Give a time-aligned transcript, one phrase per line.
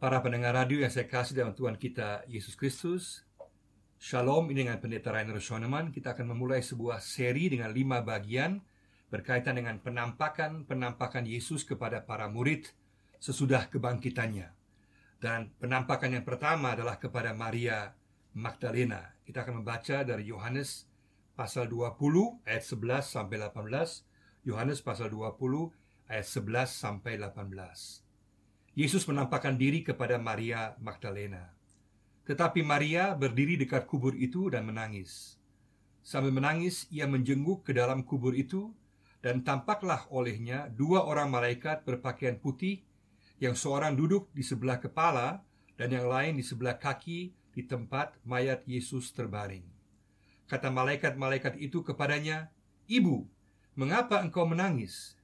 [0.00, 3.20] Para pendengar radio yang saya kasih dalam Tuhan kita Yesus Kristus
[4.00, 5.92] Shalom, ini dengan Pendeta Rainer Schoenemann.
[5.92, 8.64] Kita akan memulai sebuah seri dengan lima bagian
[9.12, 12.72] Berkaitan dengan penampakan-penampakan Yesus kepada para murid
[13.20, 14.48] Sesudah kebangkitannya.
[15.20, 17.92] Dan penampakan yang pertama adalah kepada Maria
[18.32, 19.20] Magdalena.
[19.28, 20.88] Kita akan membaca dari Yohanes
[21.36, 28.09] pasal 20 ayat 11 sampai 18 Yohanes pasal 20 ayat 11 sampai 18
[28.80, 31.52] Yesus menampakkan diri kepada Maria Magdalena.
[32.24, 35.36] Tetapi Maria berdiri dekat kubur itu dan menangis.
[36.00, 38.72] Sambil menangis, ia menjenguk ke dalam kubur itu,
[39.20, 42.80] dan tampaklah olehnya dua orang malaikat berpakaian putih,
[43.36, 45.44] yang seorang duduk di sebelah kepala
[45.76, 49.64] dan yang lain di sebelah kaki di tempat mayat Yesus terbaring.
[50.48, 52.48] Kata malaikat-malaikat itu kepadanya,
[52.88, 53.28] "Ibu,
[53.76, 55.20] mengapa engkau menangis?"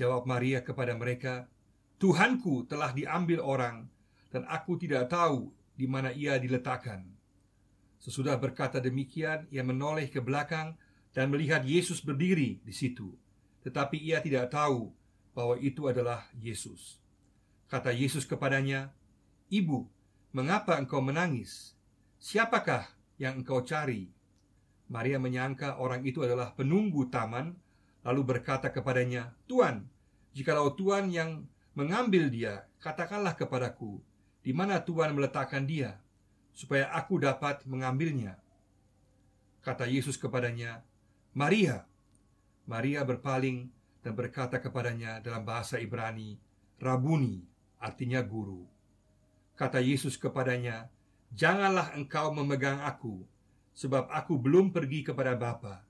[0.00, 1.52] Jawab Maria kepada mereka,
[1.98, 3.86] Tuhanku telah diambil orang
[4.34, 7.06] dan aku tidak tahu di mana ia diletakkan.
[8.02, 10.76] Sesudah berkata demikian, ia menoleh ke belakang
[11.14, 13.14] dan melihat Yesus berdiri di situ.
[13.64, 14.92] Tetapi ia tidak tahu
[15.32, 17.00] bahwa itu adalah Yesus.
[17.70, 18.92] Kata Yesus kepadanya,
[19.48, 19.88] "Ibu,
[20.36, 21.72] mengapa engkau menangis?
[22.20, 24.12] Siapakah yang engkau cari?"
[24.84, 27.56] Maria menyangka orang itu adalah penunggu taman,
[28.04, 29.88] lalu berkata kepadanya, "Tuan,
[30.36, 33.98] jikalau Tuan yang mengambil dia, katakanlah kepadaku,
[34.42, 35.98] di mana Tuhan meletakkan dia,
[36.54, 38.38] supaya aku dapat mengambilnya.
[39.60, 40.86] Kata Yesus kepadanya,
[41.34, 41.86] Maria.
[42.64, 43.68] Maria berpaling
[44.00, 46.38] dan berkata kepadanya dalam bahasa Ibrani,
[46.80, 47.44] Rabuni,
[47.82, 48.64] artinya guru.
[49.58, 50.88] Kata Yesus kepadanya,
[51.34, 53.26] Janganlah engkau memegang aku,
[53.74, 55.82] sebab aku belum pergi kepada Bapa.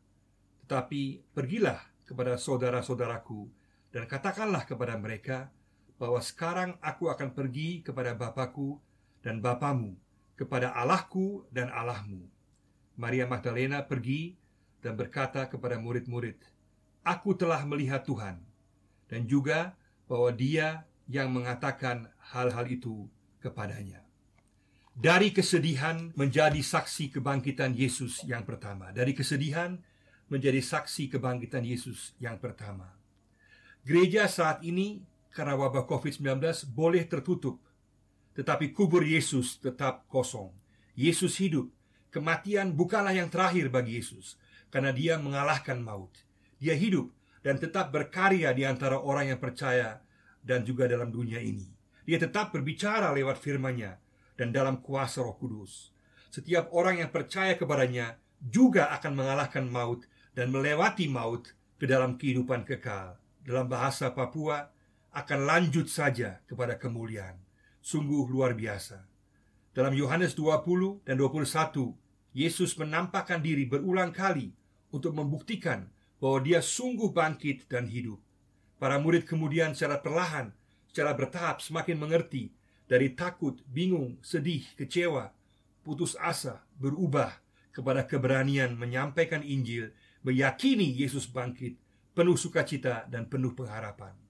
[0.64, 3.44] Tetapi pergilah kepada saudara-saudaraku
[3.92, 5.52] dan katakanlah kepada mereka,
[5.98, 8.82] bahwa sekarang aku akan pergi kepada Bapakku
[9.22, 9.94] dan Bapamu,
[10.34, 12.26] kepada Allahku dan Allahmu.
[12.94, 14.38] Maria Magdalena pergi
[14.82, 16.38] dan berkata kepada murid-murid,
[17.04, 18.40] Aku telah melihat Tuhan,
[19.08, 19.76] dan juga
[20.08, 23.08] bahwa dia yang mengatakan hal-hal itu
[23.44, 24.00] kepadanya.
[24.94, 28.94] Dari kesedihan menjadi saksi kebangkitan Yesus yang pertama.
[28.94, 29.74] Dari kesedihan
[30.30, 32.94] menjadi saksi kebangkitan Yesus yang pertama.
[33.84, 35.02] Gereja saat ini
[35.34, 36.38] karena wabah COVID-19
[36.70, 37.58] boleh tertutup,
[38.38, 40.54] tetapi kubur Yesus tetap kosong.
[40.94, 41.74] Yesus hidup.
[42.14, 44.38] Kematian bukanlah yang terakhir bagi Yesus,
[44.70, 46.14] karena Dia mengalahkan maut.
[46.62, 47.10] Dia hidup
[47.42, 49.98] dan tetap berkarya di antara orang yang percaya
[50.38, 51.66] dan juga dalam dunia ini.
[52.06, 53.98] Dia tetap berbicara lewat firman-Nya
[54.38, 55.90] dan dalam kuasa Roh Kudus.
[56.30, 62.62] Setiap orang yang percaya kepadanya juga akan mengalahkan maut dan melewati maut ke dalam kehidupan
[62.62, 63.18] kekal.
[63.42, 64.73] Dalam bahasa Papua,
[65.14, 67.38] akan lanjut saja kepada kemuliaan.
[67.78, 69.06] Sungguh luar biasa.
[69.70, 71.94] Dalam Yohanes 20 dan 21,
[72.34, 74.50] Yesus menampakkan diri berulang kali
[74.90, 75.86] untuk membuktikan
[76.18, 78.18] bahwa dia sungguh bangkit dan hidup.
[78.82, 80.50] Para murid kemudian secara perlahan,
[80.90, 82.50] secara bertahap semakin mengerti
[82.90, 85.30] dari takut, bingung, sedih, kecewa,
[85.86, 87.38] putus asa, berubah
[87.70, 89.94] kepada keberanian menyampaikan Injil,
[90.26, 91.78] meyakini Yesus bangkit,
[92.14, 94.23] penuh sukacita dan penuh pengharapan.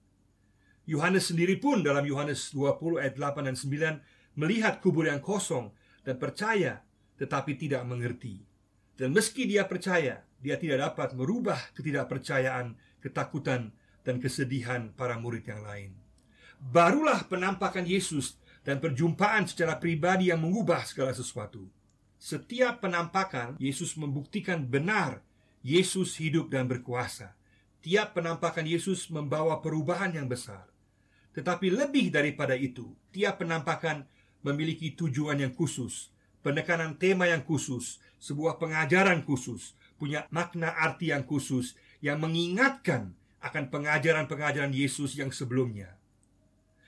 [0.85, 5.73] Yohanes sendiri pun dalam Yohanes 20 ayat 8 dan 9 melihat kubur yang kosong
[6.05, 6.85] dan percaya
[7.17, 8.43] tetapi tidak mengerti.
[8.95, 13.75] Dan meski dia percaya, dia tidak dapat merubah ketidakpercayaan, ketakutan,
[14.05, 15.91] dan kesedihan para murid yang lain.
[16.61, 21.67] Barulah penampakan Yesus dan perjumpaan secara pribadi yang mengubah segala sesuatu.
[22.15, 25.19] Setiap penampakan, Yesus membuktikan benar
[25.65, 27.33] Yesus hidup dan berkuasa.
[27.81, 30.74] Tiap penampakan Yesus membawa perubahan yang besar.
[31.35, 34.07] Tetapi lebih daripada itu, tiap penampakan
[34.39, 36.07] memiliki tujuan yang khusus,
[36.39, 43.11] penekanan tema yang khusus, sebuah pengajaran khusus, punya makna arti yang khusus yang mengingatkan
[43.43, 45.93] akan pengajaran-pengajaran Yesus yang sebelumnya.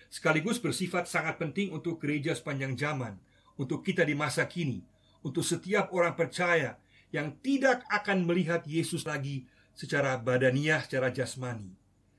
[0.08, 3.20] Sekaligus bersifat sangat penting untuk gereja sepanjang zaman,
[3.60, 4.80] untuk kita di masa kini,
[5.22, 6.80] untuk setiap orang percaya
[7.12, 9.44] yang tidak akan melihat Yesus lagi
[9.76, 11.70] secara badaniah, secara jasmani,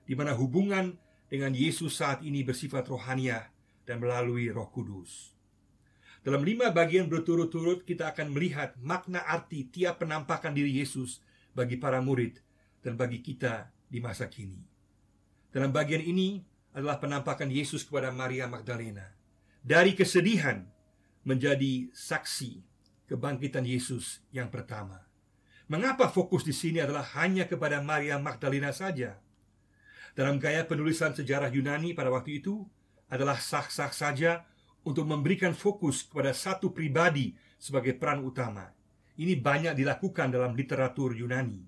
[0.05, 0.95] di mana hubungan
[1.29, 3.53] dengan Yesus saat ini bersifat rohaniah
[3.85, 5.37] dan melalui Roh Kudus.
[6.25, 11.25] Dalam lima bagian berturut-turut kita akan melihat makna arti tiap penampakan diri Yesus
[11.57, 12.37] bagi para murid
[12.85, 14.61] dan bagi kita di masa kini.
[15.49, 16.45] Dalam bagian ini
[16.77, 19.09] adalah penampakan Yesus kepada Maria Magdalena.
[19.65, 20.69] Dari kesedihan
[21.25, 22.61] menjadi saksi
[23.09, 25.09] kebangkitan Yesus yang pertama.
[25.69, 29.21] Mengapa fokus di sini adalah hanya kepada Maria Magdalena saja?
[30.19, 32.67] Dalam gaya penulisan sejarah Yunani pada waktu itu
[33.07, 34.43] adalah sah-sah saja
[34.83, 38.67] untuk memberikan fokus kepada satu pribadi sebagai peran utama.
[39.15, 41.63] Ini banyak dilakukan dalam literatur Yunani.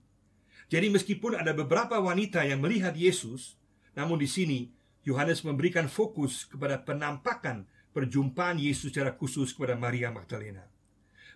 [0.67, 3.55] Jadi meskipun ada beberapa wanita yang melihat Yesus,
[3.95, 4.67] namun di sini
[5.07, 10.67] Yohanes memberikan fokus kepada penampakan perjumpaan Yesus secara khusus kepada Maria Magdalena.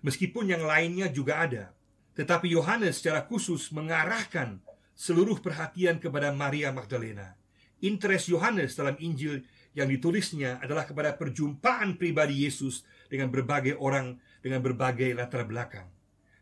[0.02, 1.70] Meskipun yang lainnya juga ada,
[2.18, 4.58] tetapi Yohanes secara khusus mengarahkan
[4.94, 7.34] seluruh perhatian kepada Maria Magdalena.
[7.82, 9.44] Interest Yohanes dalam Injil
[9.74, 15.90] yang ditulisnya adalah kepada perjumpaan pribadi Yesus dengan berbagai orang dengan berbagai latar belakang.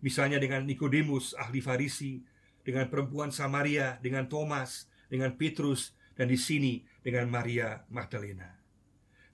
[0.04, 2.20] Misalnya dengan Nikodemus, ahli Farisi,
[2.62, 8.52] dengan perempuan Samaria, dengan Thomas, dengan Petrus, dan di sini dengan Maria Magdalena.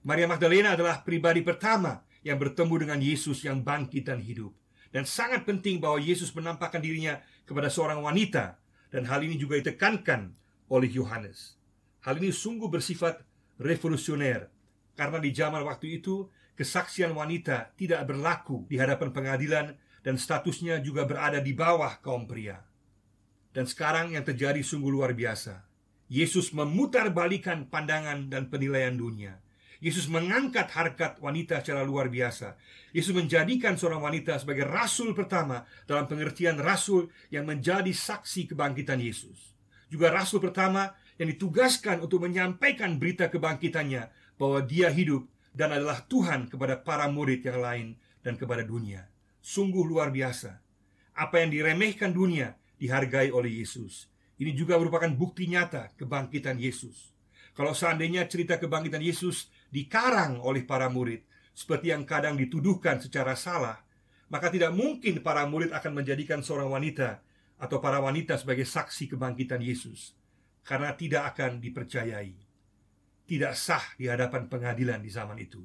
[0.07, 4.55] Maria Magdalena adalah pribadi pertama yang bertemu dengan Yesus yang bangkit dan hidup.
[4.89, 8.57] Dan sangat penting bahwa Yesus menampakkan dirinya kepada seorang wanita
[8.89, 10.33] dan hal ini juga ditekankan
[10.69, 11.57] oleh Yohanes.
[12.05, 13.21] Hal ini sungguh bersifat
[13.61, 14.49] revolusioner
[14.97, 16.27] karena di zaman waktu itu
[16.59, 19.67] kesaksian wanita tidak berlaku di hadapan pengadilan
[20.03, 22.59] dan statusnya juga berada di bawah kaum pria.
[23.49, 25.65] Dan sekarang yang terjadi sungguh luar biasa.
[26.09, 29.37] Yesus memutarbalikan pandangan dan penilaian dunia.
[29.79, 32.59] Yesus mengangkat harkat wanita secara luar biasa.
[32.91, 39.55] Yesus menjadikan seorang wanita sebagai rasul pertama dalam pengertian rasul yang menjadi saksi kebangkitan Yesus.
[39.87, 46.51] Juga rasul pertama yang ditugaskan untuk menyampaikan berita kebangkitannya bahwa dia hidup dan adalah Tuhan
[46.51, 47.87] kepada para murid yang lain
[48.19, 49.07] dan kepada dunia.
[49.39, 50.59] Sungguh luar biasa.
[51.15, 54.07] Apa yang diremehkan dunia dihargai oleh Yesus.
[54.39, 57.11] Ini juga merupakan bukti nyata kebangkitan Yesus.
[57.51, 63.81] Kalau seandainya cerita kebangkitan Yesus dikarang oleh para murid, seperti yang kadang dituduhkan secara salah,
[64.29, 67.19] maka tidak mungkin para murid akan menjadikan seorang wanita
[67.59, 70.15] atau para wanita sebagai saksi kebangkitan Yesus,
[70.63, 72.33] karena tidak akan dipercayai.
[73.29, 75.61] Tidak sah di hadapan pengadilan di zaman itu.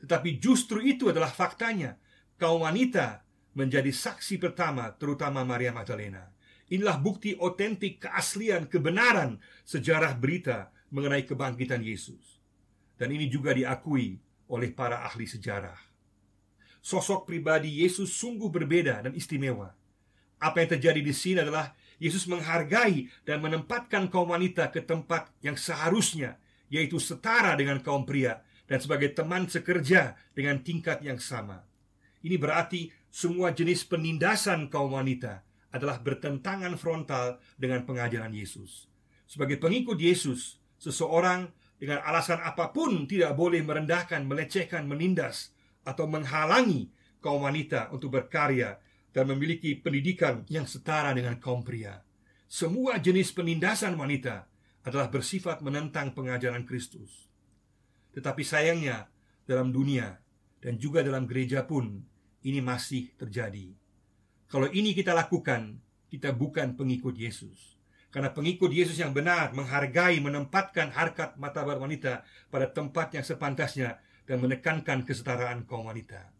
[0.00, 2.00] Tetapi justru itu adalah faktanya.
[2.40, 6.32] Kaum wanita menjadi saksi pertama, terutama Maria Magdalena.
[6.72, 9.36] Inilah bukti otentik keaslian kebenaran
[9.68, 12.40] sejarah berita mengenai kebangkitan Yesus.
[12.94, 14.18] Dan ini juga diakui
[14.50, 15.76] oleh para ahli sejarah.
[16.84, 19.72] Sosok pribadi Yesus sungguh berbeda dan istimewa.
[20.36, 25.56] Apa yang terjadi di sini adalah Yesus menghargai dan menempatkan kaum wanita ke tempat yang
[25.56, 26.36] seharusnya,
[26.68, 31.64] yaitu setara dengan kaum pria dan sebagai teman sekerja dengan tingkat yang sama.
[32.20, 38.86] Ini berarti semua jenis penindasan kaum wanita adalah bertentangan frontal dengan pengajaran Yesus.
[39.24, 45.52] Sebagai pengikut Yesus, seseorang dengan alasan apa pun tidak boleh merendahkan, melecehkan, menindas,
[45.84, 46.88] atau menghalangi
[47.20, 48.80] kaum wanita untuk berkarya
[49.12, 52.00] dan memiliki pendidikan yang setara dengan kaum pria.
[52.48, 54.46] Semua jenis penindasan wanita
[54.84, 57.28] adalah bersifat menentang pengajaran Kristus.
[58.14, 59.08] Tetapi sayangnya,
[59.44, 60.16] dalam dunia
[60.60, 62.00] dan juga dalam gereja pun
[62.44, 63.72] ini masih terjadi.
[64.48, 67.76] Kalau ini kita lakukan, kita bukan pengikut Yesus.
[68.14, 74.38] Karena pengikut Yesus yang benar menghargai, menempatkan harkat martabat wanita pada tempat yang sepantasnya dan
[74.38, 76.30] menekankan kesetaraan kaum wanita.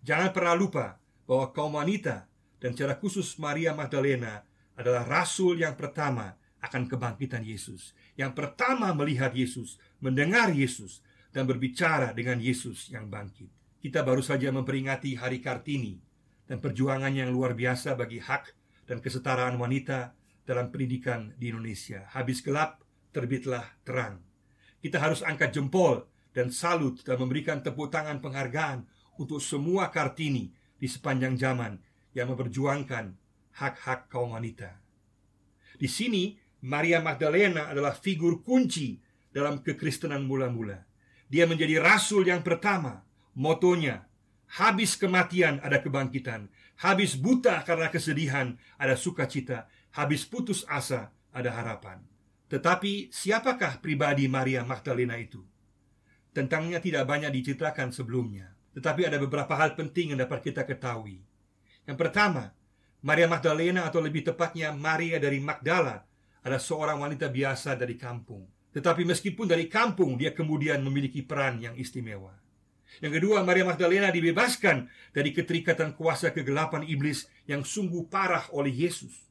[0.00, 0.96] Jangan pernah lupa
[1.28, 2.24] bahwa kaum wanita
[2.64, 4.40] dan secara khusus Maria Magdalena
[4.72, 6.32] adalah rasul yang pertama
[6.64, 7.92] akan kebangkitan Yesus.
[8.16, 13.52] Yang pertama melihat Yesus, mendengar Yesus, dan berbicara dengan Yesus yang bangkit.
[13.78, 16.00] Kita baru saja memperingati Hari Kartini,
[16.48, 18.56] dan perjuangannya yang luar biasa bagi hak
[18.88, 20.17] dan kesetaraan wanita
[20.48, 22.08] dalam pendidikan di Indonesia.
[22.16, 22.80] Habis gelap,
[23.12, 24.24] terbitlah terang.
[24.80, 28.88] Kita harus angkat jempol dan salut dan memberikan tepuk tangan penghargaan
[29.20, 30.48] untuk semua Kartini
[30.80, 31.76] di sepanjang zaman
[32.16, 33.12] yang memperjuangkan
[33.60, 34.80] hak-hak kaum wanita.
[35.76, 36.32] Di sini,
[36.64, 38.96] Maria Magdalena adalah figur kunci
[39.28, 40.80] dalam kekristenan mula-mula.
[41.28, 43.04] Dia menjadi rasul yang pertama.
[43.36, 44.08] Motonya,
[44.48, 46.48] Habis kematian ada kebangkitan
[46.80, 52.00] Habis buta karena kesedihan ada sukacita Habis putus asa ada harapan
[52.52, 55.40] Tetapi siapakah pribadi Maria Magdalena itu?
[56.32, 61.24] Tentangnya tidak banyak diceritakan sebelumnya Tetapi ada beberapa hal penting yang dapat kita ketahui
[61.88, 62.52] Yang pertama
[63.00, 66.04] Maria Magdalena atau lebih tepatnya Maria dari Magdala
[66.44, 71.74] Adalah seorang wanita biasa dari kampung Tetapi meskipun dari kampung Dia kemudian memiliki peran yang
[71.74, 72.38] istimewa
[72.98, 79.27] yang kedua, Maria Magdalena dibebaskan dari keterikatan kuasa kegelapan iblis yang sungguh parah oleh Yesus.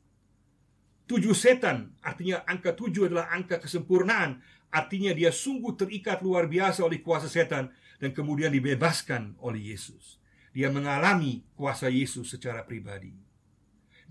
[1.08, 4.44] Tujuh setan, artinya angka tujuh adalah angka kesempurnaan.
[4.68, 7.72] Artinya dia sungguh terikat luar biasa oleh kuasa setan
[8.04, 10.20] dan kemudian dibebaskan oleh Yesus.
[10.52, 13.16] Dia mengalami kuasa Yesus secara pribadi.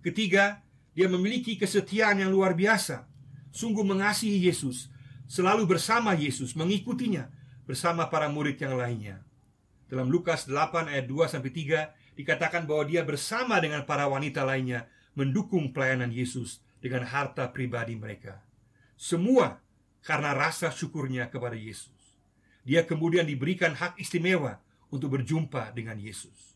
[0.00, 0.65] Ketiga,
[0.97, 3.05] dia memiliki kesetiaan yang luar biasa.
[3.53, 4.88] Sungguh mengasihi Yesus,
[5.29, 7.29] selalu bersama Yesus, mengikutinya
[7.69, 9.21] bersama para murid yang lainnya.
[9.93, 14.88] Dalam Lukas 8 ayat 2 sampai 3 dikatakan bahwa dia bersama dengan para wanita lainnya
[15.12, 18.38] mendukung pelayanan Yesus dengan harta pribadi mereka.
[18.95, 19.59] Semua
[20.07, 21.90] karena rasa syukurnya kepada Yesus.
[22.62, 24.62] Dia kemudian diberikan hak istimewa
[24.95, 26.55] untuk berjumpa dengan Yesus.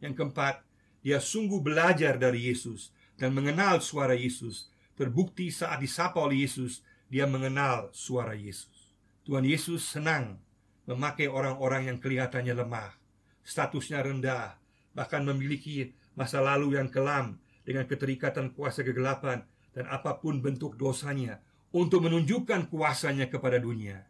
[0.00, 0.64] Yang keempat,
[1.04, 2.88] dia sungguh belajar dari Yesus
[3.20, 4.72] dan mengenal suara Yesus.
[4.96, 6.80] Terbukti saat disapa oleh Yesus,
[7.12, 8.96] dia mengenal suara Yesus.
[9.28, 10.40] Tuhan Yesus senang
[10.88, 12.96] memakai orang-orang yang kelihatannya lemah,
[13.44, 14.56] statusnya rendah,
[14.96, 19.44] bahkan memiliki masa lalu yang kelam dengan keterikatan kuasa kegelapan
[19.76, 21.38] dan apa pun bentuk dosanya
[21.70, 24.06] untuk menunjukkan kuasanya kepada dunia.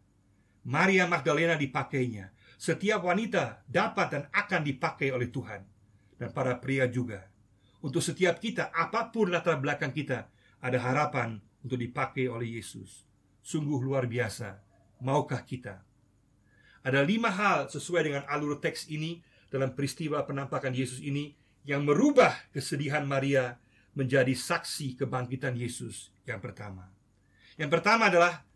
[0.65, 2.33] Maria Magdalena dipakainya.
[2.61, 5.65] Setiap wanita dapat dan akan dipakai oleh Tuhan
[6.21, 7.25] dan para pria juga.
[7.81, 10.29] Untuk setiap kita, apa pun latar belakang kita,
[10.61, 13.09] ada harapan untuk dipakai oleh Yesus.
[13.41, 14.61] Sungguh luar biasa.
[15.01, 15.81] Maukah kita?
[16.85, 21.33] Ada lima hal sesuai dengan alur teks ini dalam peristiwa penampakan Yesus ini
[21.67, 23.61] yang merubah kesedihan Maria
[23.93, 26.89] menjadi saksi kebangkitan Yesus yang pertama.
[27.59, 28.47] Yang pertama adalah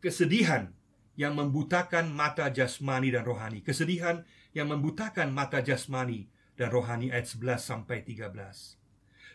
[0.00, 0.70] kesedihan
[1.14, 3.62] yang membutakan mata jasmani dan rohani.
[3.62, 8.32] Kesedihan yang membutakan mata jasmani dan rohani ayat 11 sampai 13.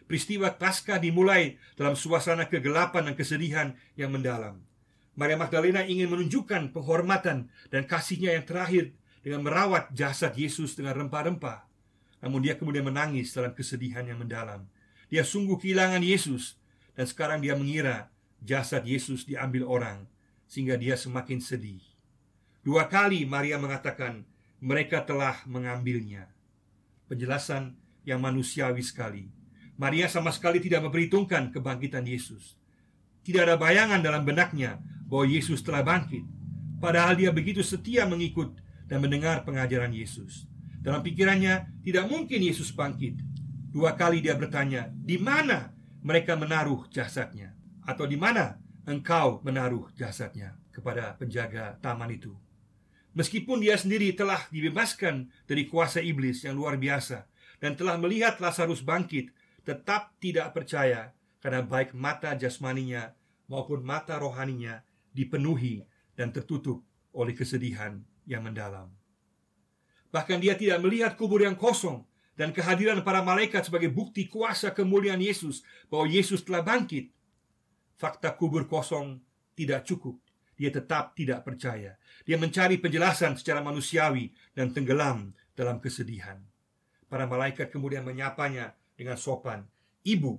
[0.10, 4.58] Peristiwa Paskah dimulai dalam suasana kegelapan dan kesedihan yang mendalam.
[5.14, 11.69] Maria Magdalena ingin menunjukkan penghormatan dan kasihnya yang terakhir dengan merawat jasad Yesus dengan rempah-rempah.
[12.20, 14.68] Namun dia kemudian menangis dalam kesedihan yang mendalam.
[15.08, 16.60] Dia sungguh kehilangan Yesus
[16.94, 18.12] dan sekarang dia mengira
[18.44, 20.06] jasad Yesus diambil orang
[20.46, 21.82] sehingga dia semakin sedih.
[22.60, 24.28] Dua kali Maria mengatakan
[24.60, 26.28] mereka telah mengambilnya.
[27.08, 29.32] Penjelasan yang manusiawi sekali.
[29.80, 32.60] Maria sama sekali tidak memperhitungkan kebangkitan Yesus.
[33.24, 36.28] Tidak ada bayangan dalam benaknya bahwa Yesus telah bangkit.
[36.84, 38.60] Padahal dia begitu setia mengikut
[38.92, 40.44] dan mendengar pengajaran Yesus.
[40.80, 43.20] Dalam pikirannya, tidak mungkin Yesus bangkit.
[43.70, 48.58] Dua kali dia bertanya, "Di mana mereka menaruh jasadnya?" atau "Di mana
[48.88, 52.32] engkau menaruh jasadnya?" kepada penjaga taman itu.
[53.12, 57.28] Meskipun dia sendiri telah dibebaskan dari kuasa iblis yang luar biasa
[57.60, 59.36] dan telah melihat Lazarus bangkit,
[59.68, 61.12] tetap tidak percaya
[61.44, 63.12] karena baik mata jasmaninya
[63.52, 64.80] maupun mata rohaninya
[65.12, 65.84] dipenuhi
[66.16, 66.80] dan tertutup
[67.12, 68.99] oleh kesedihan yang mendalam.
[70.10, 75.22] Bahkan dia tidak melihat kubur yang kosong dan kehadiran para malaikat sebagai bukti kuasa kemuliaan
[75.22, 75.62] Yesus
[75.92, 77.14] bahwa Yesus telah bangkit.
[78.00, 79.20] Fakta kubur kosong
[79.54, 80.18] tidak cukup.
[80.56, 81.96] Dia tetap tidak percaya.
[82.28, 86.40] Dia mencari penjelasan secara manusiawi dan tenggelam dalam kesedihan.
[87.08, 89.68] Para malaikat kemudian menyapanya dengan sopan,
[90.04, 90.36] "Ibu,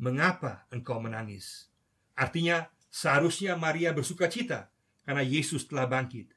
[0.00, 1.68] mengapa engkau menangis?"
[2.16, 4.72] Artinya, Seharusnya Maria bersuka cita
[5.04, 6.32] karena Yesus telah bangkit.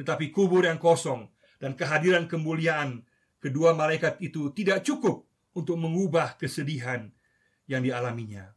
[0.00, 1.28] Tetapi kubur yang kosong
[1.60, 3.04] dan kehadiran kemuliaan
[3.38, 7.12] kedua malaikat itu tidak cukup untuk mengubah kesedihan
[7.68, 8.50] yang dialaminya.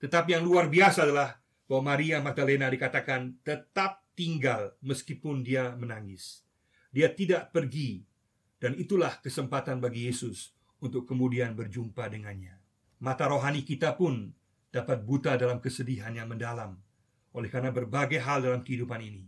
[0.00, 1.38] Tetapi yang luar biasa adalah
[1.68, 6.42] bahwa Maria Magdalena dikatakan tetap tinggal meskipun dia menangis.
[6.90, 8.02] Dia tidak pergi
[8.60, 12.56] dan itulah kesempatan bagi Yesus untuk kemudian berjumpa dengannya.
[13.02, 14.32] Mata rohani kita pun
[14.72, 16.78] dapat buta dalam kesedihan yang mendalam
[17.34, 19.26] oleh karena berbagai hal dalam kehidupan ini.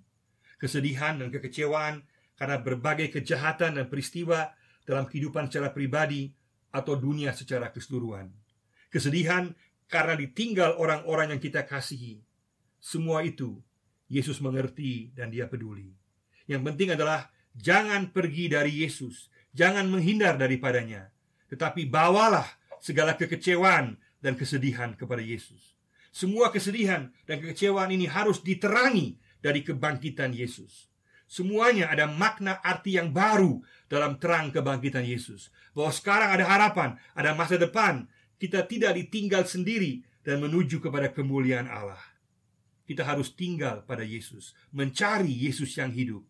[0.56, 2.06] Kesedihan dan kekecewaan
[2.36, 4.52] karena berbagai kejahatan dan peristiwa
[4.84, 6.30] dalam kehidupan secara pribadi
[6.70, 8.28] atau dunia secara keseluruhan.
[8.92, 9.50] Kesedihan
[9.88, 12.20] karena ditinggal orang-orang yang kita kasihi.
[12.78, 13.58] Semua itu
[14.06, 15.90] Yesus mengerti dan dia peduli.
[16.46, 17.26] Yang penting adalah
[17.56, 21.10] jangan pergi dari Yesus, jangan menghindar daripadanya,
[21.50, 22.46] tetapi bawalah
[22.78, 25.74] segala kekecewaan dan kesedihan kepada Yesus.
[26.14, 30.88] Semua kesedihan dan kekecewaan ini harus diterangi dari kebangkitan Yesus.
[31.26, 33.58] Semuanya ada makna arti yang baru
[33.90, 35.50] dalam terang kebangkitan Yesus.
[35.74, 38.06] Bahwa sekarang ada harapan, ada masa depan.
[38.38, 42.00] Kita tidak ditinggal sendiri dan menuju kepada kemuliaan Allah.
[42.86, 46.22] Kita harus tinggal pada Yesus, mencari Yesus yang hidup.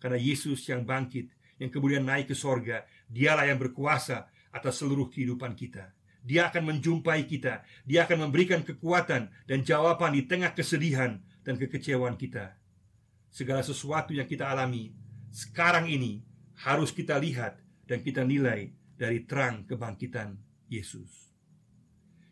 [0.00, 1.28] Karena Yesus yang bangkit,
[1.60, 5.92] yang kemudian naik ke sorga, dialah yang berkuasa atas seluruh kehidupan kita.
[6.20, 7.64] Dia akan menjumpai kita.
[7.88, 12.59] Dia akan memberikan kekuatan dan jawaban di tengah kesedihan dan kekecewaan kita.
[13.30, 14.90] Segala sesuatu yang kita alami
[15.30, 16.26] sekarang ini
[16.66, 21.30] harus kita lihat dan kita nilai dari terang kebangkitan Yesus.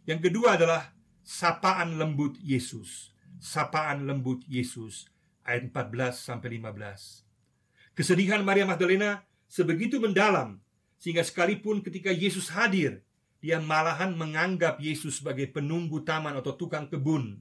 [0.04, 0.92] Yang kedua adalah
[1.24, 3.14] sapaan lembut Yesus.
[3.38, 5.06] Sapaan lembut Yesus
[5.46, 7.94] ayat 14 sampai 15.
[7.94, 10.58] Kesedihan Maria Magdalena sebegitu mendalam
[10.98, 13.06] sehingga sekalipun ketika Yesus hadir,
[13.38, 17.38] dia malahan menganggap Yesus sebagai penunggu taman atau tukang kebun.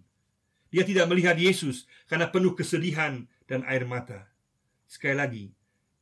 [0.70, 4.27] Dia tidak melihat Yesus karena penuh kesedihan dan air mata.
[4.86, 5.46] Sekali lagi,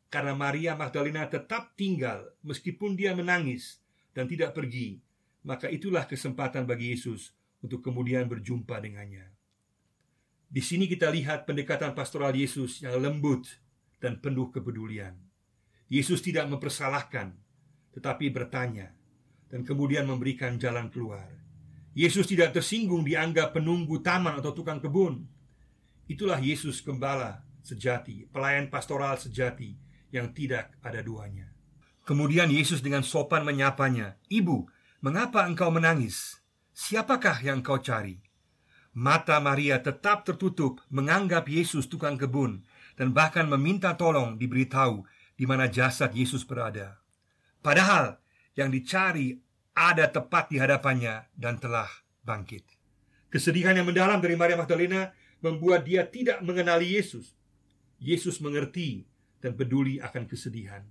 [0.09, 3.79] karena Maria Magdalena tetap tinggal meskipun dia menangis
[4.11, 5.01] dan tidak pergi,
[5.45, 9.29] maka itulah kesempatan bagi Yesus untuk kemudian berjumpa dengannya.
[10.45, 13.45] Di sini kita lihat pendekatan pastoral Yesus yang lembut
[13.97, 15.17] dan penuh kepedulian.
[15.89, 17.33] Yesus tidak mempersalahkan,
[17.93, 18.93] tetapi bertanya
[19.49, 21.29] dan kemudian memberikan jalan keluar.
[21.95, 25.23] Yesus tidak tersinggung dianggap penunggu taman atau tukang kebun.
[26.05, 29.73] Itulah Yesus gembala sejati, pelayan pastoral sejati
[30.13, 31.49] yang tidak ada duanya.
[32.05, 34.69] Kemudian Yesus dengan sopan menyapanya, "Ibu,
[35.01, 36.37] mengapa engkau menangis?
[36.77, 38.21] Siapakah yang kau cari?"
[38.95, 42.63] Mata Maria tetap tertutup menganggap Yesus tukang kebun
[42.95, 45.03] dan bahkan meminta tolong diberitahu
[45.35, 47.01] di mana jasad Yesus berada.
[47.59, 48.21] Padahal
[48.55, 49.35] yang dicari
[49.75, 51.91] ada tepat di hadapannya dan telah
[52.23, 52.63] bangkit.
[53.27, 55.11] Kesedihan yang mendalam dari Maria Magdalena
[55.45, 57.37] membuat dia tidak mengenali Yesus.
[58.01, 59.05] Yesus mengerti
[59.37, 60.81] dan peduli akan kesedihan.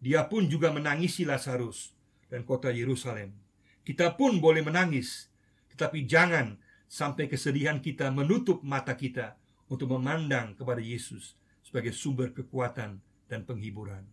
[0.00, 1.92] Dia pun juga menangisi Lazarus
[2.32, 3.36] dan kota Yerusalem.
[3.84, 5.28] Kita pun boleh menangis,
[5.76, 6.56] tetapi jangan
[6.88, 9.36] sampai kesedihan kita menutup mata kita
[9.68, 14.08] untuk memandang kepada Yesus sebagai sumber kekuatan dan penghiburan.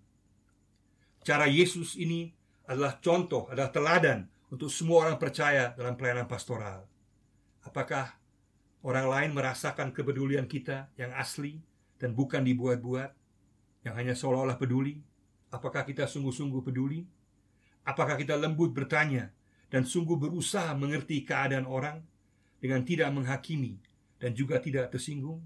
[1.23, 2.35] Cara Yesus ini
[2.67, 6.85] adalah contoh, adalah teladan untuk semua orang percaya dalam pelayanan pastoral.
[7.63, 8.18] Apakah
[8.83, 11.59] orang lain merasakan kepedulian kita yang asli
[11.99, 13.11] dan bukan dibuat-buat,
[13.83, 14.99] yang hanya seolah-olah peduli?
[15.49, 17.03] Apakah kita sungguh-sungguh peduli?
[17.83, 19.33] Apakah kita lembut bertanya
[19.73, 22.05] dan sungguh berusaha mengerti keadaan orang
[22.61, 23.81] dengan tidak menghakimi
[24.21, 25.41] dan juga tidak tersinggung?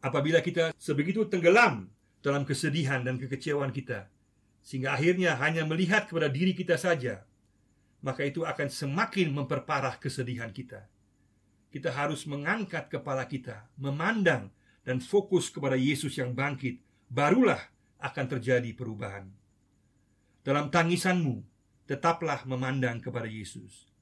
[0.00, 1.90] Apabila kita sebegitu tenggelam
[2.22, 4.08] dalam kesedihan dan kekecewaan kita,
[4.66, 7.22] sehingga akhirnya hanya melihat kepada diri kita saja,
[8.02, 10.86] maka itu akan semakin memperparah kesedihan kita.
[11.76, 14.48] Kita harus mengangkat kepala kita, memandang
[14.80, 16.80] dan fokus kepada Yesus yang bangkit,
[17.12, 17.60] barulah
[18.00, 19.28] akan terjadi perubahan.
[20.40, 21.44] Dalam tangisanmu,
[21.84, 23.92] tetaplah memandang kepada Yesus.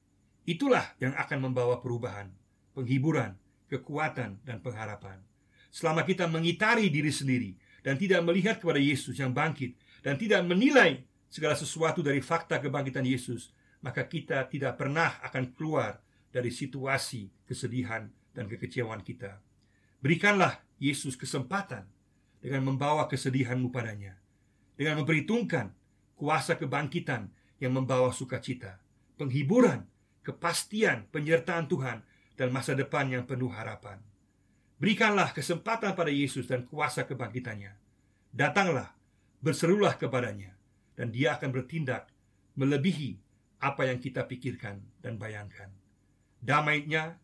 [0.47, 2.31] Itulah yang akan membawa perubahan,
[2.71, 3.35] penghiburan,
[3.67, 5.19] kekuatan, dan pengharapan.
[5.67, 11.03] Selama kita mengitari diri sendiri dan tidak melihat kepada Yesus yang bangkit, dan tidak menilai
[11.27, 13.51] segala sesuatu dari fakta kebangkitan Yesus,
[13.83, 16.04] maka kita tidak pernah akan keluar
[16.35, 19.39] dari situasi kesedihan dan kekecewaan kita.
[20.03, 21.87] Berikanlah Yesus kesempatan
[22.43, 24.19] dengan membawa kesedihanmu padanya,
[24.75, 25.71] dengan memperhitungkan
[26.19, 27.31] kuasa kebangkitan
[27.63, 28.83] yang membawa sukacita,
[29.15, 29.87] penghiburan,
[30.27, 32.03] kepastian, penyertaan Tuhan,
[32.35, 34.03] dan masa depan yang penuh harapan.
[34.75, 37.71] Berikanlah kesempatan pada Yesus dan kuasa kebangkitannya.
[38.35, 38.91] Datanglah
[39.39, 40.51] berserulah kepadanya
[40.99, 42.11] dan dia akan bertindak
[42.59, 43.15] melebihi
[43.63, 45.71] apa yang kita pikirkan dan bayangkan.
[46.45, 47.17] Damainya,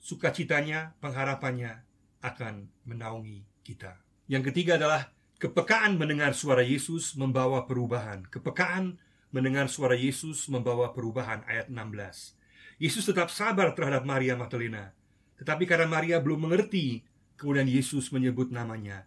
[0.00, 1.84] sukacitanya, pengharapannya
[2.24, 4.00] akan menaungi kita.
[4.32, 8.24] Yang ketiga adalah kepekaan mendengar suara Yesus membawa perubahan.
[8.32, 8.96] Kepekaan
[9.28, 12.80] mendengar suara Yesus membawa perubahan ayat 16.
[12.80, 14.96] Yesus tetap sabar terhadap Maria Magdalena,
[15.36, 17.04] tetapi karena Maria belum mengerti,
[17.36, 19.04] kemudian Yesus menyebut namanya.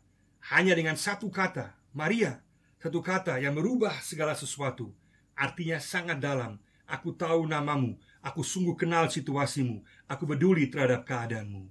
[0.54, 2.46] Hanya dengan satu kata, Maria,
[2.78, 4.94] satu kata yang merubah segala sesuatu.
[5.34, 6.62] Artinya sangat dalam.
[6.90, 11.68] Aku tahu namamu, aku sungguh kenal situasimu, aku peduli terhadap keadaanmu.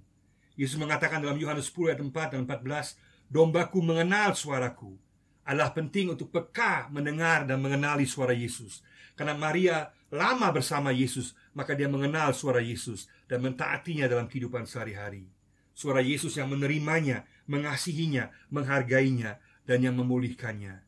[0.59, 4.97] Yesus mengatakan dalam Yohanes 10 ayat 4 dan 14, Dombaku mengenal suaraku.
[5.45, 8.81] Adalah penting untuk peka mendengar dan mengenali suara Yesus.
[9.13, 15.29] Karena Maria lama bersama Yesus, maka dia mengenal suara Yesus dan mentaatinya dalam kehidupan sehari-hari.
[15.77, 20.81] Suara Yesus yang menerimanya, mengasihinya, menghargainya, dan yang memulihkannya.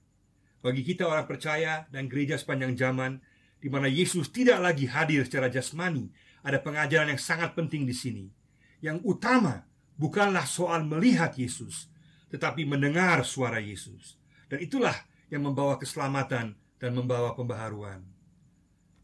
[0.60, 3.20] Bagi kita orang percaya dan gereja sepanjang zaman
[3.60, 6.08] di mana Yesus tidak lagi hadir secara jasmani,
[6.40, 8.26] ada pengajaran yang sangat penting di sini.
[8.80, 9.68] Yang utama
[10.00, 11.92] bukanlah soal melihat Yesus,
[12.32, 14.16] tetapi mendengar suara Yesus.
[14.48, 14.96] Dan itulah
[15.28, 18.00] yang membawa keselamatan dan membawa pembaharuan.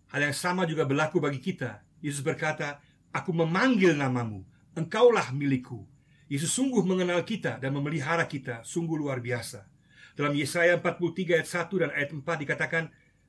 [0.09, 1.85] Hal yang sama juga berlaku bagi kita.
[2.01, 2.81] Yesus berkata,
[3.12, 4.42] "Aku memanggil namamu,
[4.73, 5.85] engkaulah milikku."
[6.27, 9.69] Yesus sungguh mengenal kita dan memelihara kita sungguh luar biasa.
[10.16, 12.85] Dalam Yesaya 43 ayat 1 dan ayat 4 dikatakan,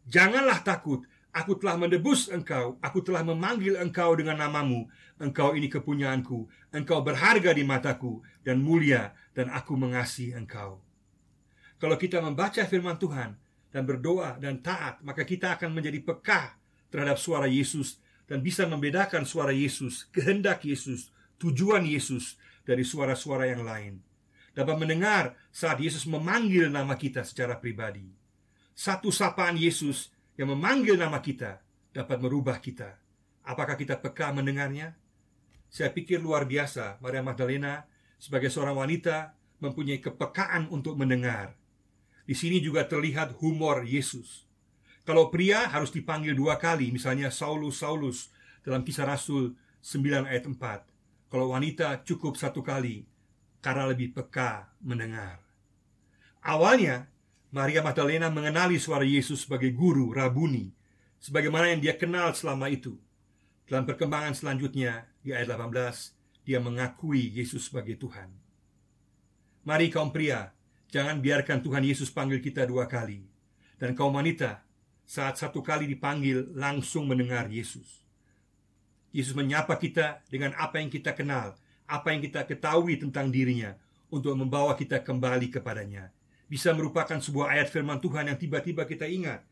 [0.07, 1.03] Janganlah takut,
[1.37, 4.89] aku telah mendebus engkau, aku telah memanggil engkau dengan namamu,
[5.21, 10.81] engkau ini kepunyaanku, engkau berharga di mataku, dan mulia, dan aku mengasihi engkau.
[11.77, 13.37] Kalau kita membaca firman Tuhan,
[13.69, 16.57] dan berdoa dan taat, maka kita akan menjadi peka
[16.89, 23.61] terhadap suara Yesus, dan bisa membedakan suara Yesus, kehendak Yesus, tujuan Yesus, dari suara-suara yang
[23.61, 24.01] lain.
[24.57, 28.09] Dapat mendengar saat Yesus memanggil nama kita secara pribadi.
[28.73, 31.59] Satu sapaan Yesus yang memanggil nama kita
[31.91, 33.01] dapat merubah kita.
[33.41, 34.93] Apakah kita peka mendengarnya?
[35.67, 37.83] Saya pikir luar biasa Maria Magdalena
[38.21, 41.57] sebagai seorang wanita mempunyai kepekaan untuk mendengar
[42.27, 44.43] Di sini juga terlihat humor Yesus.
[45.07, 48.27] Kalau pria harus dipanggil dua kali, misalnya Saulus Saulus
[48.67, 51.31] dalam Kisah Rasul 9 ayat 4.
[51.31, 53.07] Kalau wanita cukup satu kali
[53.63, 55.39] karena lebih peka mendengar.
[56.43, 57.07] Awalnya
[57.47, 60.67] Maria Magdalena mengenali suara Yesus sebagai guru, rabuni,
[61.15, 62.99] sebagaimana yang dia kenal selama itu.
[63.63, 68.27] Dalam perkembangan selanjutnya di ayat 18, dia mengakui Yesus sebagai Tuhan.
[69.63, 70.51] Mari kaum pria,
[70.91, 73.23] jangan biarkan Tuhan Yesus panggil kita dua kali.
[73.79, 74.63] Dan kaum wanita,
[75.07, 78.03] saat satu kali dipanggil langsung mendengar Yesus.
[79.15, 81.55] Yesus menyapa kita dengan apa yang kita kenal,
[81.87, 83.79] apa yang kita ketahui tentang dirinya
[84.11, 86.11] untuk membawa kita kembali kepadanya.
[86.47, 89.43] Bisa merupakan sebuah ayat firman Tuhan yang tiba-tiba kita ingat.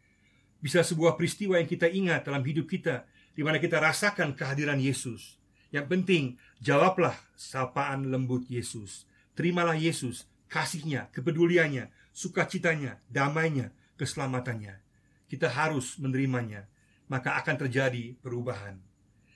[0.64, 3.04] Bisa sebuah peristiwa yang kita ingat dalam hidup kita
[3.36, 5.36] di mana kita rasakan kehadiran Yesus.
[5.76, 6.24] Yang penting,
[6.64, 9.04] jawablah sapaan lembut Yesus
[9.36, 14.80] Terimalah Yesus, kasihnya, kepeduliannya, sukacitanya, damainya, keselamatannya.
[15.28, 16.72] Kita harus menerimanya,
[17.12, 18.80] maka akan terjadi perubahan.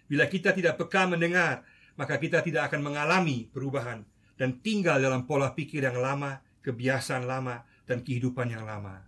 [0.08, 1.68] Bila kita tidak peka mendengar,
[2.00, 4.08] maka kita tidak akan mengalami perubahan
[4.40, 9.02] dan tinggal dalam pola pikir yang lama, kebiasaan lama, dan kehidupan yang lama.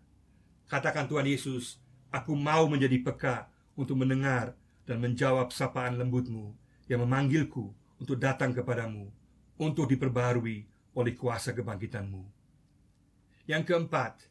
[0.66, 1.78] Katakan Tuhan Yesus,
[2.10, 4.58] aku mau menjadi peka untuk mendengar
[4.90, 6.58] dan menjawab sapaan lembutmu
[6.90, 7.70] yang memanggilku
[8.02, 9.14] untuk datang kepadamu,
[9.62, 10.66] untuk diperbarui
[10.98, 12.26] oleh kuasa kebangkitanmu.
[13.46, 14.26] Yang keempat,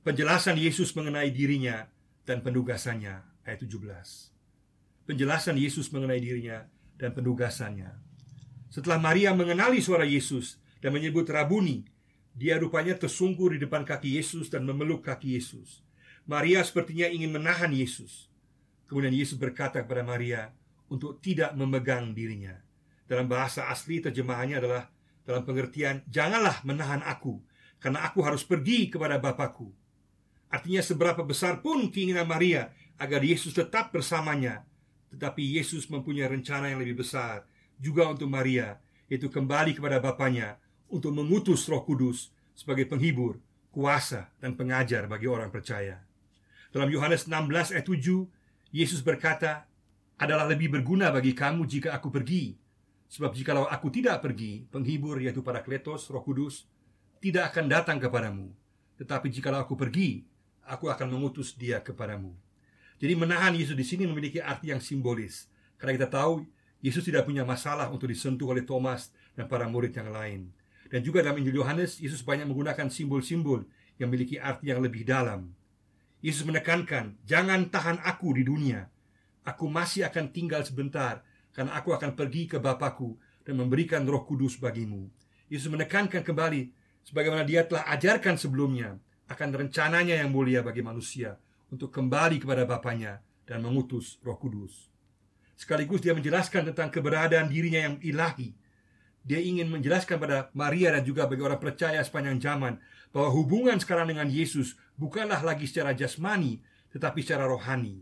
[0.00, 1.84] penjelasan Yesus mengenai dirinya
[2.24, 5.06] dan penugasannya ayat 17.
[5.10, 6.64] Penjelasan Yesus mengenai dirinya
[6.96, 7.90] dan penugasannya.
[8.70, 11.82] Setelah Maria mengenali suara Yesus dan menyebut Rabuni,
[12.34, 15.82] dia rupanya tersungkur di depan kaki Yesus dan memeluk kaki Yesus.
[16.30, 18.30] Maria sepertinya ingin menahan Yesus.
[18.86, 20.54] Kemudian Yesus berkata kepada Maria
[20.90, 22.58] untuk tidak memegang dirinya.
[23.06, 24.86] Dalam bahasa asli terjemahannya adalah
[25.26, 27.42] dalam pengertian janganlah menahan aku
[27.82, 29.70] karena aku harus pergi kepada Bapakku.
[30.50, 34.66] Artinya seberapa besar pun keinginan Maria agar Yesus tetap bersamanya,
[35.14, 37.46] tetapi Yesus mempunyai rencana yang lebih besar
[37.78, 40.58] juga untuk Maria, yaitu kembali kepada Bapaknya
[40.90, 43.38] untuk mengutus Roh Kudus sebagai penghibur,
[43.70, 46.02] kuasa, dan pengajar bagi orang percaya.
[46.74, 48.26] Dalam Yohanes 16 ayat 7,
[48.74, 49.66] Yesus berkata,
[50.18, 52.58] "Adalah lebih berguna bagi kamu jika aku pergi,
[53.10, 56.70] Sebab jikalau aku tidak pergi, penghibur yaitu para kletos, roh kudus,
[57.18, 58.54] tidak akan datang kepadamu.
[59.02, 60.22] Tetapi jikalau aku pergi,
[60.62, 62.30] aku akan mengutus dia kepadamu.
[63.02, 65.50] Jadi menahan Yesus di sini memiliki arti yang simbolis.
[65.74, 66.46] Karena kita tahu
[66.78, 70.54] Yesus tidak punya masalah untuk disentuh oleh Thomas dan para murid yang lain.
[70.90, 73.62] Dan juga dalam Injil Yohanes, Yesus banyak menggunakan simbol-simbol
[73.96, 75.54] yang memiliki arti yang lebih dalam.
[76.18, 78.90] Yesus menekankan, "Jangan tahan aku di dunia.
[79.46, 81.22] Aku masih akan tinggal sebentar
[81.54, 85.08] karena aku akan pergi ke Bapakku dan memberikan roh kudus bagimu.
[85.48, 86.70] Yesus menekankan kembali,
[87.06, 89.00] sebagaimana dia telah ajarkan sebelumnya,
[89.30, 91.38] akan rencananya yang mulia bagi manusia
[91.70, 94.90] untuk kembali kepada Bapaknya dan mengutus roh kudus.
[95.54, 98.54] Sekaligus dia menjelaskan tentang keberadaan dirinya yang ilahi.
[99.20, 102.80] Dia ingin menjelaskan pada Maria dan juga bagi orang percaya sepanjang zaman
[103.12, 106.62] bahwa hubungan sekarang dengan Yesus bukanlah lagi secara jasmani,
[106.94, 108.00] tetapi secara rohani.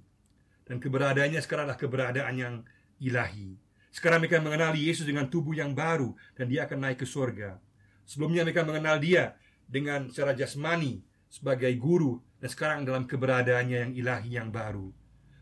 [0.69, 2.55] Dan keberadaannya sekarang adalah keberadaan yang
[3.03, 3.57] ilahi.
[3.89, 7.59] Sekarang mereka mengenali Yesus dengan tubuh yang baru dan dia akan naik ke surga.
[8.05, 14.31] Sebelumnya mereka mengenal dia dengan secara jasmani sebagai guru dan sekarang dalam keberadaannya yang ilahi
[14.39, 14.93] yang baru.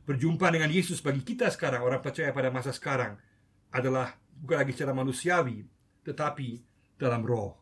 [0.07, 3.19] Berjumpa dengan Yesus bagi kita sekarang orang percaya pada masa sekarang
[3.75, 5.67] adalah bukan lagi secara manusiawi
[6.07, 6.63] tetapi
[6.97, 7.59] dalam roh.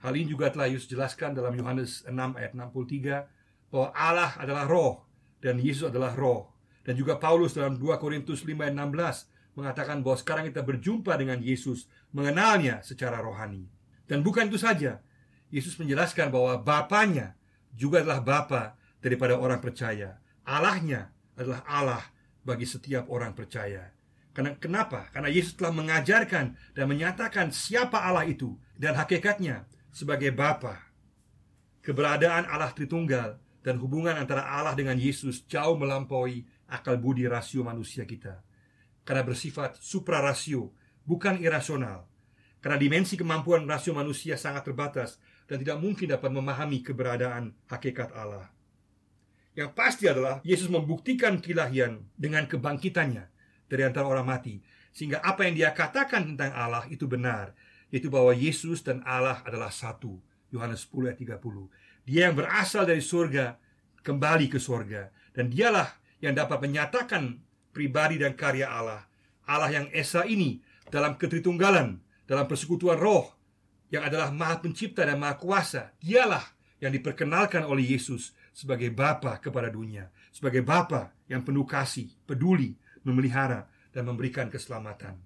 [0.00, 5.04] Hal ini juga telah Yesus jelaskan dalam Yohanes 6 ayat 63 bahwa Allah adalah roh
[5.40, 6.52] dan Yesus adalah roh.
[6.86, 11.40] Dan juga Paulus dalam 2 Korintus 5 ayat 16 mengatakan bahwa sekarang kita berjumpa dengan
[11.40, 13.66] Yesus, mengenalnya secara rohani.
[14.06, 15.00] Dan bukan itu saja,
[15.48, 17.34] Yesus menjelaskan bahwa Bapaknya
[17.72, 18.62] juga adalah Bapa
[19.00, 20.20] daripada orang percaya.
[20.46, 22.04] Allahnya adalah Allah
[22.44, 23.95] bagi setiap orang percaya.
[24.36, 25.08] Karena kenapa?
[25.16, 30.76] Karena Yesus telah mengajarkan dan menyatakan siapa Allah itu dan hakikatnya sebagai Bapa.
[31.80, 38.04] Keberadaan Allah Tritunggal dan hubungan antara Allah dengan Yesus jauh melampaui akal budi rasio manusia
[38.04, 38.44] kita
[39.06, 40.74] karena bersifat suprarasio,
[41.06, 42.10] bukan irasional.
[42.58, 48.50] Karena dimensi kemampuan rasio manusia sangat terbatas dan tidak mungkin dapat memahami keberadaan hakikat Allah.
[49.54, 53.30] Yang pasti adalah Yesus membuktikan kilahian dengan kebangkitannya
[53.66, 54.62] dari antara orang mati,
[54.94, 57.52] sehingga apa yang dia katakan tentang Allah itu benar,
[57.92, 60.18] yaitu bahwa Yesus dan Allah adalah satu.
[60.54, 62.06] Yohanes 10 ayat 30.
[62.06, 63.58] Dia yang berasal dari surga
[64.06, 65.90] kembali ke surga dan dialah
[66.22, 67.42] yang dapat menyatakan
[67.74, 69.02] pribadi dan karya Allah.
[69.46, 73.34] Allah yang esa ini dalam ketritunggalan, dalam persekutuan roh
[73.90, 75.92] yang adalah maha pencipta dan maha kuasa.
[75.98, 76.42] Dialah
[76.78, 83.70] yang diperkenalkan oleh Yesus sebagai Bapa kepada dunia, sebagai Bapa yang penuh kasih, peduli, memelihara,
[83.94, 85.16] dan memberikan keselamatan.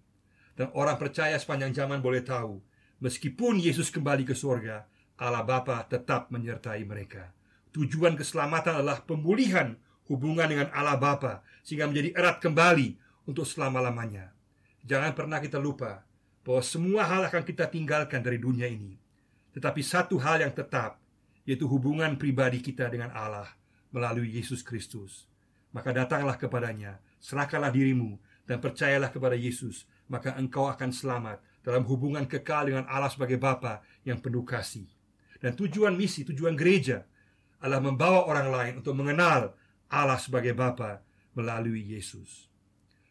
[0.55, 2.61] Dan orang percaya sepanjang zaman boleh tahu,
[3.01, 4.85] meskipun Yesus kembali ke surga,
[5.17, 7.33] Allah Bapa tetap menyertai mereka.
[7.73, 9.75] Tujuan keselamatan adalah pemulihan
[10.11, 14.35] hubungan dengan Allah Bapa sehingga menjadi erat kembali untuk selama-lamanya.
[14.85, 16.03] Jangan pernah kita lupa
[16.43, 18.97] bahwa semua hal akan kita tinggalkan dari dunia ini.
[19.55, 20.99] Tetapi satu hal yang tetap
[21.45, 23.49] yaitu hubungan pribadi kita dengan Allah
[23.91, 25.27] melalui Yesus Kristus.
[25.71, 28.17] Maka datanglah kepadanya, serahkanlah dirimu
[28.49, 33.85] dan percayalah kepada Yesus, maka engkau akan selamat dalam hubungan kekal dengan Allah sebagai Bapa
[34.03, 34.89] yang penuh kasih.
[35.41, 37.05] Dan tujuan misi, tujuan gereja
[37.61, 39.53] adalah membawa orang lain untuk mengenal
[39.93, 41.05] Allah sebagai Bapa
[41.37, 42.49] melalui Yesus.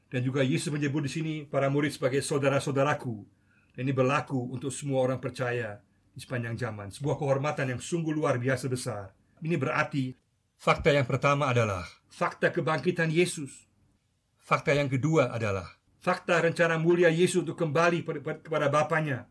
[0.09, 3.21] Dan juga Yesus menyebut di sini para murid sebagai saudara-saudaraku.
[3.77, 5.77] Dan ini berlaku untuk semua orang percaya
[6.09, 6.89] di sepanjang zaman.
[6.89, 9.13] Sebuah kehormatan yang sungguh luar biasa besar.
[9.39, 10.17] Ini berarti
[10.57, 13.68] fakta yang pertama adalah fakta kebangkitan Yesus.
[14.43, 18.01] Fakta yang kedua adalah fakta rencana mulia Yesus untuk kembali
[18.41, 19.27] kepada Bapaknya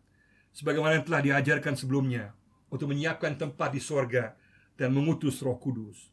[0.52, 2.36] sebagaimana yang telah diajarkan sebelumnya
[2.68, 4.36] untuk menyiapkan tempat di sorga
[4.76, 6.12] dan mengutus Roh Kudus.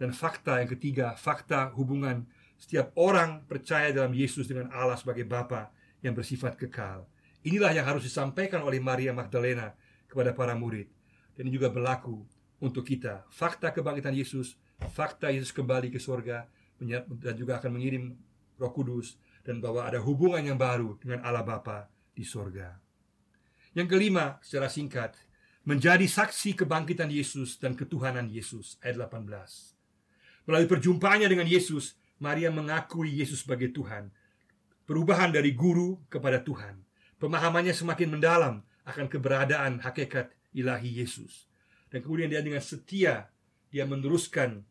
[0.00, 2.24] Dan fakta yang ketiga, fakta hubungan
[2.56, 5.68] setiap orang percaya dalam Yesus dengan Allah sebagai Bapa
[6.00, 7.04] yang bersifat kekal.
[7.44, 9.76] Inilah yang harus disampaikan oleh Maria Magdalena
[10.08, 10.88] kepada para murid.
[11.36, 12.20] Dan ini juga berlaku
[12.60, 13.24] untuk kita.
[13.32, 14.56] Fakta kebangkitan Yesus,
[14.92, 16.48] fakta Yesus kembali ke surga
[16.80, 18.16] dan juga akan mengirim
[18.60, 22.76] Roh Kudus dan bahwa ada hubungan yang baru dengan Allah Bapa di surga.
[23.72, 25.16] Yang kelima, secara singkat,
[25.64, 30.44] menjadi saksi kebangkitan Yesus dan ketuhanan Yesus ayat 18.
[30.44, 34.12] Melalui perjumpaannya dengan Yesus, Maria mengakui Yesus sebagai Tuhan.
[34.84, 36.82] Perubahan dari guru kepada Tuhan.
[37.22, 41.46] Pemahamannya semakin mendalam akan keberadaan hakikat ilahi Yesus.
[41.88, 43.30] Dan kemudian dia dengan setia
[43.70, 44.66] dia meneruskan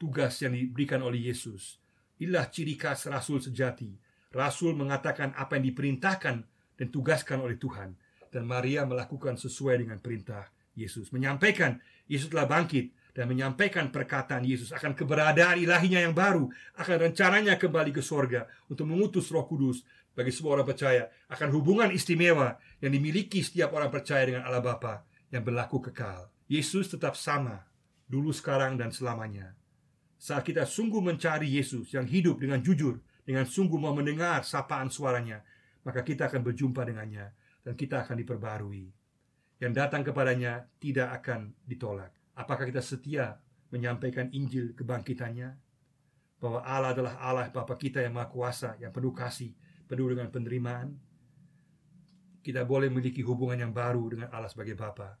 [0.00, 1.83] tugas yang diberikan oleh Yesus.
[2.24, 3.92] Inilah ciri khas rasul sejati.
[4.32, 6.36] Rasul mengatakan apa yang diperintahkan
[6.80, 7.92] dan tugaskan oleh Tuhan
[8.32, 11.76] dan Maria melakukan sesuai dengan perintah Yesus, menyampaikan
[12.08, 16.48] Yesus telah bangkit dan menyampaikan perkataan Yesus akan keberadaan ilahinya yang baru,
[16.80, 19.84] akan rencananya kembali ke sorga untuk mengutus Roh Kudus
[20.16, 25.04] bagi semua orang percaya, akan hubungan istimewa yang dimiliki setiap orang percaya dengan Allah Bapa
[25.28, 26.32] yang berlaku kekal.
[26.48, 27.68] Yesus tetap sama
[28.08, 29.52] dulu, sekarang, dan selamanya.
[30.24, 32.96] Saat kita sungguh mencari Yesus yang hidup dengan jujur,
[33.28, 35.44] dengan sungguh mau mendengar sapaan suaranya,
[35.84, 37.28] maka kita akan berjumpa dengannya
[37.60, 38.88] dan kita akan diperbarui.
[39.60, 42.08] Yang datang kepadanya tidak akan ditolak.
[42.40, 43.36] Apakah kita setia
[43.68, 45.60] menyampaikan Injil kebangkitannya?
[46.40, 49.52] Bahwa Allah adalah Allah Bapa kita yang Maha Kuasa, yang penuh kasih,
[49.84, 50.96] penuh dengan penerimaan.
[52.40, 55.20] Kita boleh memiliki hubungan yang baru dengan Allah sebagai Bapa.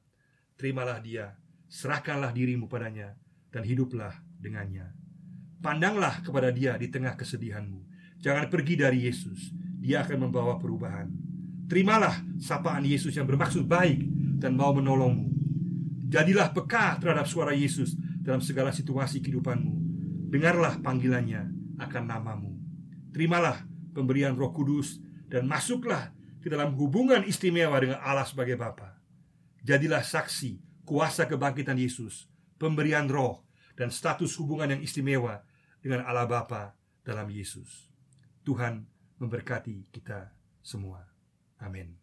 [0.56, 1.36] Terimalah dia,
[1.68, 3.12] serahkanlah dirimu padanya,
[3.52, 4.92] dan hiduplah dengannya.
[5.64, 7.80] Pandanglah kepada dia di tengah kesedihanmu.
[8.20, 9.48] Jangan pergi dari Yesus.
[9.80, 11.08] Dia akan membawa perubahan.
[11.64, 14.04] Terimalah sapaan Yesus yang bermaksud baik
[14.36, 15.32] dan mau menolongmu.
[16.12, 19.72] Jadilah peka terhadap suara Yesus dalam segala situasi kehidupanmu.
[20.28, 21.48] Dengarlah panggilannya
[21.80, 22.52] akan namamu.
[23.12, 29.00] Terimalah pemberian Roh Kudus dan masuklah ke dalam hubungan istimewa dengan Allah sebagai Bapa.
[29.64, 32.28] Jadilah saksi kuasa kebangkitan Yesus,
[32.60, 33.43] pemberian Roh
[33.74, 35.42] dan status hubungan yang istimewa
[35.82, 37.90] dengan Allah Bapa dalam Yesus.
[38.46, 38.86] Tuhan
[39.18, 40.32] memberkati kita
[40.64, 41.06] semua.
[41.60, 41.94] Amin.